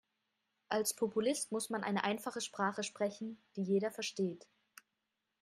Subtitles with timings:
[0.67, 4.47] Als Populist muss man eine einfache Sprache sprechen, die jeder versteht.